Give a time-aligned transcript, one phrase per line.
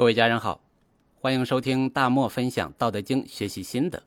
[0.00, 0.62] 各位家人好，
[1.20, 4.02] 欢迎收听大漠分享《道德经》学习心得。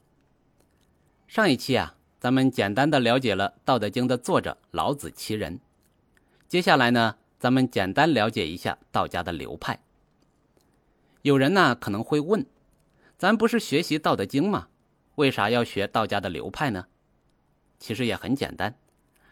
[1.28, 5.60] 上一期啊，咱们简单的了解了《道德经》的作者老子其人。
[6.48, 9.82] 接下来呢，咱们简单了解一下道家的流派。
[11.22, 12.44] 有人呢可能会问，
[13.20, 14.70] 咱不是学习《道德经》吗？
[15.14, 16.88] 为啥要学道家的流派呢？
[17.78, 18.74] 其实也很简单，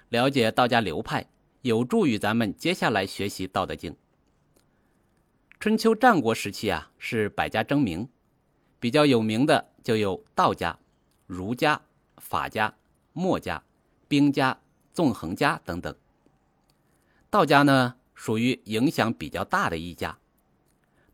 [0.09, 1.25] 了解道家流派
[1.63, 3.93] 有助于咱们接下来学习《道德经》。
[5.61, 8.09] 春秋战国时期啊，是百家争鸣，
[8.79, 10.79] 比较有名的就有道家、
[11.27, 11.79] 儒家、
[12.17, 12.73] 法家、
[13.13, 13.63] 墨家、
[14.07, 14.59] 兵家、
[14.91, 15.95] 纵横家等等。
[17.29, 20.17] 道家呢，属于影响比较大的一家。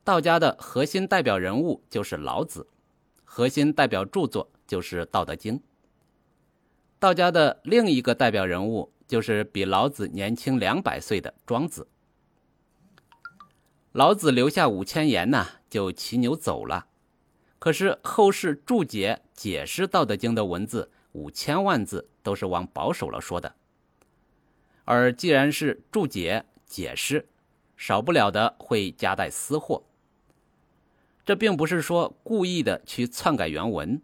[0.06, 2.68] 道家的核心代表人物就是老子，
[3.26, 5.60] 核心代表著作就是《道德经》。
[7.00, 11.86] 道家的另一个代表人物就是比老子年轻两百岁的庄子。
[13.98, 16.86] 老子留下五千言呢，就骑牛走了。
[17.58, 23.56] 可是后世注解解释《道德经》的文字五千万字都是往保守了说的。
[24.86, 27.28] 而既然是注解解释，
[27.76, 29.82] 少不了的会夹带私货。
[31.26, 34.00] 这并不是说故意的去篡改原文，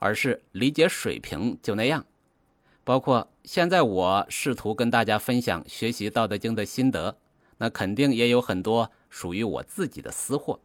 [0.00, 2.04] 而是理解水平就那样。
[2.82, 7.16] 包括现在我试图跟大家分享学习《道德经》的心得，
[7.58, 8.90] 那肯定也有很多。
[9.16, 10.60] 属于我自己的私货，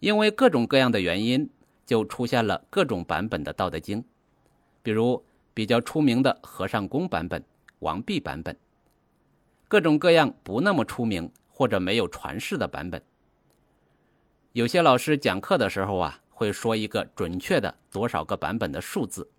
[0.00, 1.48] 因为各种各样的原因，
[1.86, 4.02] 就出现了各种版本的《道德经》，
[4.82, 5.24] 比如
[5.54, 7.44] 比较出名的和尚公版本、
[7.78, 8.56] 王弼版本，
[9.68, 13.00] 各种各样不那么出名或者没有传世的版本。
[14.50, 19.30] 有些老师讲课的时候啊，会说一个准确的多少个版本的数字，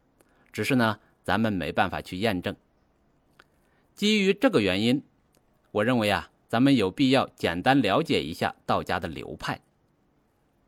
[0.53, 2.55] 只是呢，咱们没办法去验证。
[3.93, 5.03] 基于这个原因，
[5.71, 6.31] 我认为啊。
[6.47, 9.61] 咱们有必要简单了解一下道家的流派，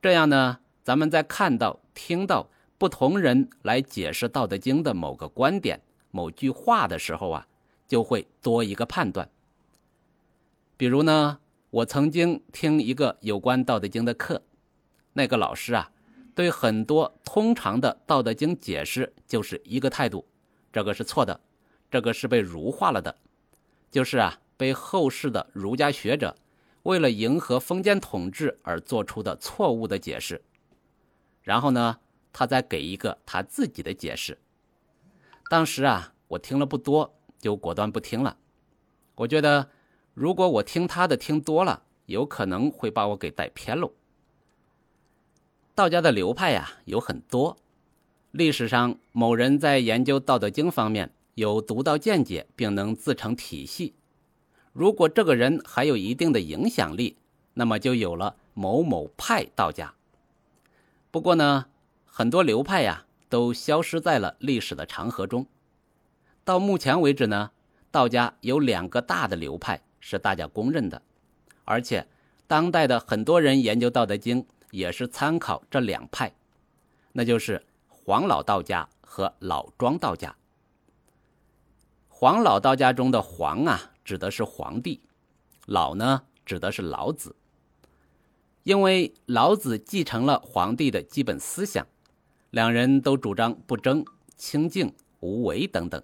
[0.01, 7.47] 这样呢，咱们在看到、听到不同人来解释《道德经》的某个观点、某句话的时候啊，
[7.87, 9.29] 就会多一个判断。
[10.75, 11.39] 比如呢，
[11.69, 14.41] 我曾经听一个有关《道德经》的课，
[15.13, 15.91] 那个老师啊，
[16.33, 20.25] 对很多通常的《道德经》解释就是一个态度，
[20.73, 21.39] 这个是错的，
[21.91, 23.15] 这个是被儒化了的，
[23.91, 24.39] 就是啊。
[24.57, 26.35] 被后世的儒家学者
[26.83, 30.41] 为了迎合封建统治而做出的错误的解释，
[31.43, 31.99] 然后呢，
[32.33, 34.37] 他再给一个他自己的解释。
[35.49, 38.37] 当时啊，我听了不多，就果断不听了。
[39.15, 39.69] 我觉得，
[40.13, 43.91] 如果我听他的听多了，有可能会把我给带偏喽。
[45.75, 47.57] 道家的流派呀有很多，
[48.31, 53.93] 历史上某人在研究《道德经》方面有独到见解，并能自成体系。
[54.77, 57.17] 如果这个人还有一定的影响力，
[57.55, 59.95] 那么就有了某某派道家。
[61.09, 61.65] 不过呢，
[62.05, 65.47] 很多流派呀都消失在了历史的长河中。
[66.43, 67.49] 到目前为止呢，
[67.89, 71.01] 道家有两个大的流派是大家公认的，
[71.65, 72.05] 而且
[72.45, 76.31] 当代的很多人研究《道德经》也是参考这两派，
[77.13, 80.35] 那就是黄老道家和老庄道家。
[82.09, 83.93] 黄老道家中的“黄”啊。
[84.07, 85.01] 指的是皇帝，
[85.65, 87.35] 老呢指的是老子，
[88.63, 91.85] 因为老子继承了皇帝的基本思想，
[92.51, 94.05] 两人都主张不争、
[94.37, 96.01] 清静、无为等等，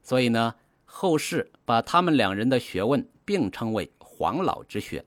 [0.00, 5.04] 所以呢，后世把他们两人的学问并称为黄老之学。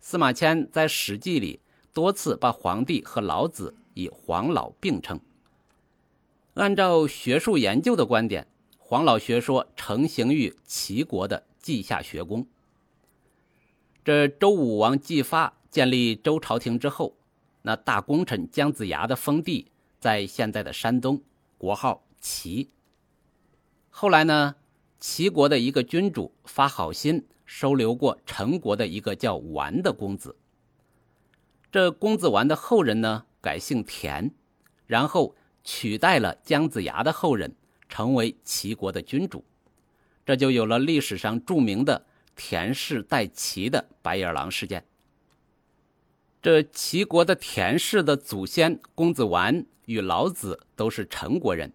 [0.00, 1.60] 司马迁在《史记》里
[1.92, 5.20] 多次把皇帝和老子以黄老并称。
[6.54, 8.46] 按照学术研究的观点。
[8.90, 12.46] 黄老学说成型于齐国的稷下学宫。
[14.02, 17.14] 这周武王姬发建立周朝廷之后，
[17.60, 21.20] 那大功臣姜子牙的封地在现在的山东，
[21.58, 22.70] 国号齐。
[23.90, 24.54] 后来呢，
[24.98, 30.34] 齐国的一个君主发好心收留过陈国的一个叫完的公子。
[31.70, 34.30] 这公子完的后人呢，改姓田，
[34.86, 37.54] 然后取代了姜子牙的后人。
[37.88, 39.44] 成为齐国的君主，
[40.26, 42.04] 这就有了历史上著名的
[42.36, 44.84] 田氏代齐的白眼狼事件。
[46.40, 51.72] 这齐国的田氏的祖先公子完与老子都是陈国人，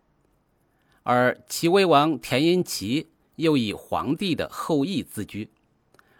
[1.03, 5.49] 而齐威王田婴齐又以皇帝的后裔自居，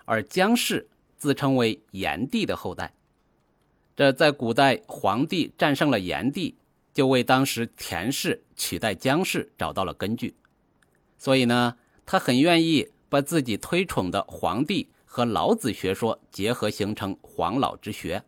[0.06, 2.94] 而姜氏自称为炎帝的后代。
[3.96, 6.56] 这在古代，皇帝战胜了炎帝。
[6.94, 10.36] 就为当时田氏取代姜氏找到了根据，
[11.18, 18.24] 所以呢，他很愿意把自己推崇的皇帝和老子学说结合，形成黄老之学，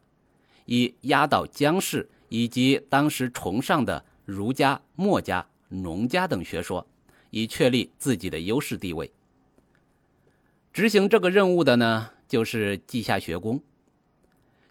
[0.65, 6.87] 以压倒姜氏以及当时崇尚的儒家、墨家、农家等学说，
[7.29, 9.11] 以确立自己的优势地位。
[10.73, 13.61] 执行这个任务的呢，就是稷下学宫。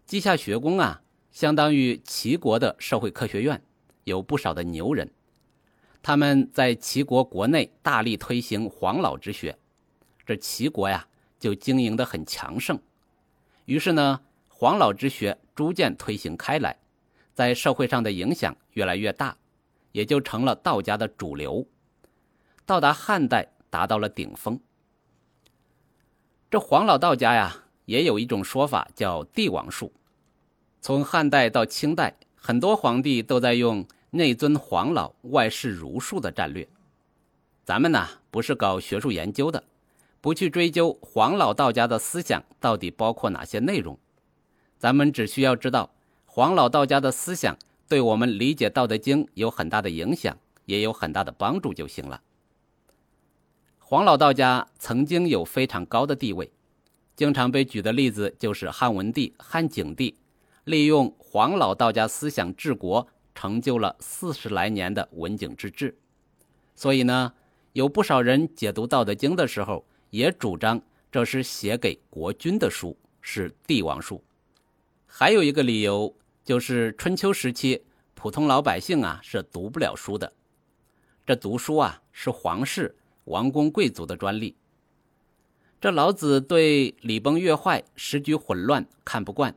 [0.05, 1.03] 稷下学宫啊，
[1.33, 3.63] 相当于齐国的社会科学院，
[4.05, 5.11] 有不少的牛人。
[6.03, 9.59] 他们在齐国国内大力推行黄老之学，
[10.25, 11.09] 这齐国呀
[11.39, 12.79] 就经营得很强盛。
[13.65, 16.77] 于是呢，黄老之学逐渐推行开来，
[17.33, 19.37] 在社会上的影响越来越大，
[19.93, 21.67] 也就成了道家的主流。
[22.67, 24.61] 到达汉代，达到了顶峰。
[26.51, 29.93] 这黄老道家呀，也有一种说法叫帝王术。
[30.81, 32.15] 从汉代到清代，
[32.47, 36.69] 很多皇帝都在用内尊黄老，外事儒术的战略。
[37.65, 39.65] 咱们呢，不是搞学术研究的，
[40.21, 43.99] 不去追究黄老道家的思想到底包括哪些内容。
[44.79, 45.95] 咱们只需要知道，
[46.27, 47.57] 黄老道家的思想
[47.89, 50.37] 对我们理解《道德经》有很大的影响，
[50.67, 52.21] 也有很大的帮助就行了。
[53.79, 56.51] 黄老道家曾经有非常高的地位，
[57.17, 60.15] 经常被举的例子就是汉文帝、汉景帝，
[60.65, 65.97] 利用黄老道家思想治国，成就了四十来年的文景之治。
[66.75, 67.33] 所以呢，
[67.73, 70.81] 有不少人解读《道德经》的时候，也主张
[71.11, 74.23] 这是写给国君的书，是帝王书。
[75.07, 77.85] 还有一个理由就是春秋时期
[78.15, 80.33] 普通老百姓啊是读不了书的，
[81.25, 82.97] 这读书啊是皇室。
[83.25, 84.55] 王公贵族的专利。
[85.81, 89.57] 这老子对礼崩乐坏、时局混乱看不惯，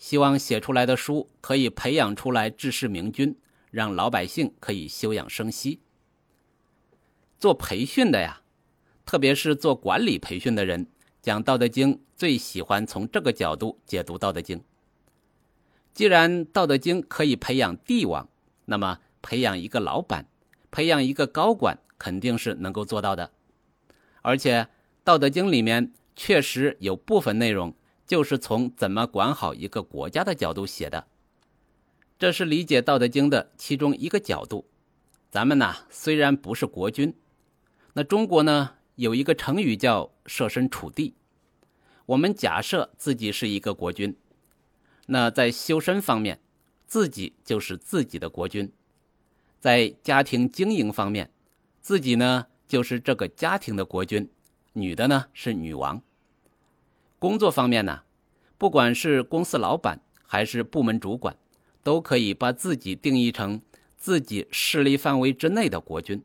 [0.00, 3.36] 希望写出来的书可以培养出来治世明君，
[3.70, 5.78] 让老百姓可以休养生息。
[7.38, 8.42] 做培训的呀，
[9.06, 10.88] 特别是做管理培训的人，
[11.22, 14.58] 讲《道德经》最喜欢从这个角度解读《道德经》。
[15.94, 18.28] 既然《道德经》可以培养帝王，
[18.64, 20.26] 那么培养一个老板，
[20.72, 21.78] 培养一个高管。
[22.02, 23.30] 肯定是能够做到的，
[24.22, 24.62] 而且
[25.04, 27.74] 《道德经》里面确实有部分内容
[28.10, 31.06] 就是从怎么管好一个国家的角度写的，
[32.18, 34.66] 这是理解《道德经》的其中一个角度。
[35.30, 37.14] 咱们呢虽然不是国君，
[37.92, 41.14] 那中国呢有一个成语叫设身处地，
[42.04, 44.16] 我们假设自己是一个国君，
[45.06, 46.40] 那在修身方面，
[46.88, 48.72] 自己就是自己的国君，
[49.60, 51.30] 在家庭经营方面。
[51.80, 54.28] 自己呢，就是这个家庭的国君，
[54.72, 56.02] 女的呢是女王。
[57.20, 58.02] 工作方面呢，
[58.58, 61.36] 不管是公司老板还是部门主管，
[61.84, 63.62] 都可以把自己定义成
[63.96, 66.24] 自己势力范围之内的国君。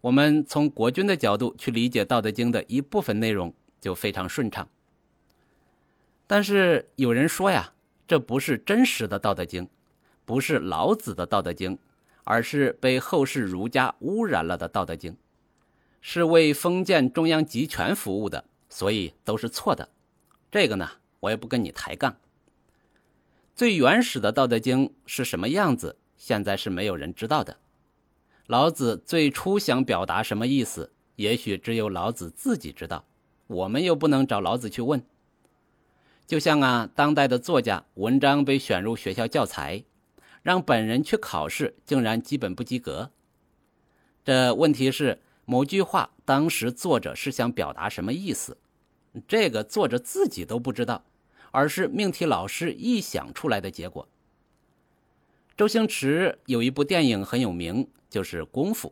[0.00, 4.66] 我们从国君的角度去理解《道德经》的一部分内容，就非常顺畅。
[6.26, 7.74] 但是有人说呀，
[8.08, 9.66] 这不是真实的《道德经》，
[10.24, 11.76] 不是老子的《道德经》。
[12.24, 15.12] 而是被后世儒家污染了的《道德经》，
[16.00, 19.90] 是为封建中央集权服务的，所以都是错的。
[20.50, 20.88] 这个呢，
[21.20, 22.16] 我也不跟你抬杠。
[23.54, 27.58] 最原始的《道德经》是什么样子，现在是没有人知道的。
[28.46, 33.04] 老子最初想表达什么意思，也许只有老子自己知道，
[33.46, 35.04] 我们又不能找老子去问。
[36.26, 39.84] 就像啊，当代的作家文章被选入学校教材。
[40.42, 43.12] 让本人去考试，竟然基本不及格。
[44.24, 48.56] 这问题是某句话当时作者是想表达什么意思？
[49.26, 51.04] 这个作者自己都不知道，
[51.50, 54.08] 而是命题老师臆想出来的结果。
[55.56, 58.88] 周星驰有一部电影很有名，就是《功夫》。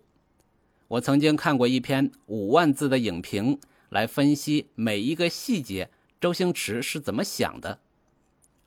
[0.89, 3.59] 我曾经看过一篇五万字的影评，
[3.89, 7.81] 来分析每一个细节，周星驰是怎么想的。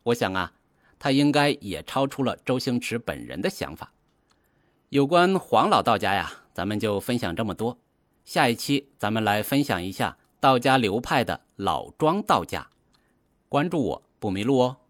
[0.04, 0.54] 我想啊。
[1.00, 3.92] 他应该也超出了周星驰本人的想法。
[4.88, 7.78] 有关黄老道家呀，咱们就分享这么多。
[8.24, 12.68] 下一期咱们来分享一下道家流派的老庄道家。
[13.48, 14.83] 关注我不迷路哦。